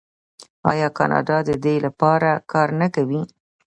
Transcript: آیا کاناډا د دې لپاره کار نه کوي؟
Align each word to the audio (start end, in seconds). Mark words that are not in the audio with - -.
آیا 0.71 0.87
کاناډا 0.97 1.37
د 1.49 1.51
دې 1.63 1.75
لپاره 1.85 2.29
کار 2.51 2.69
نه 2.81 2.87
کوي؟ 2.95 3.21